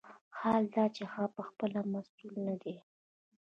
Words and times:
حال 0.39 0.63
دا 0.75 0.85
چې 0.95 1.03
هغه 1.13 1.27
پخپله 1.37 1.79
مسوول 1.91 2.35
نه 2.47 2.55
دی. 2.61 2.75